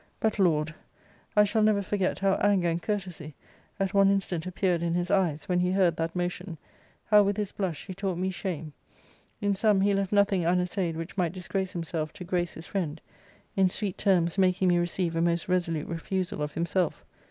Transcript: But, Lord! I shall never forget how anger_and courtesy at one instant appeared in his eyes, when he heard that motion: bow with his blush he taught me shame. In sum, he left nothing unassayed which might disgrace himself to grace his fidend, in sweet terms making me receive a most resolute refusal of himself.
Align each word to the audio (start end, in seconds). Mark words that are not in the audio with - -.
But, 0.19 0.39
Lord! 0.39 0.73
I 1.35 1.43
shall 1.43 1.61
never 1.61 1.83
forget 1.83 2.17
how 2.17 2.35
anger_and 2.37 2.81
courtesy 2.81 3.35
at 3.79 3.93
one 3.93 4.09
instant 4.09 4.47
appeared 4.47 4.81
in 4.81 4.95
his 4.95 5.11
eyes, 5.11 5.47
when 5.47 5.59
he 5.59 5.71
heard 5.73 5.95
that 5.97 6.15
motion: 6.15 6.57
bow 7.11 7.21
with 7.21 7.37
his 7.37 7.51
blush 7.51 7.85
he 7.85 7.93
taught 7.93 8.17
me 8.17 8.31
shame. 8.31 8.73
In 9.41 9.53
sum, 9.53 9.81
he 9.81 9.93
left 9.93 10.11
nothing 10.11 10.43
unassayed 10.43 10.97
which 10.97 11.17
might 11.17 11.33
disgrace 11.33 11.73
himself 11.73 12.13
to 12.13 12.23
grace 12.23 12.55
his 12.55 12.65
fidend, 12.65 12.97
in 13.55 13.69
sweet 13.69 13.99
terms 13.99 14.39
making 14.39 14.69
me 14.69 14.79
receive 14.79 15.15
a 15.15 15.21
most 15.21 15.47
resolute 15.47 15.87
refusal 15.87 16.41
of 16.41 16.53
himself. 16.53 17.05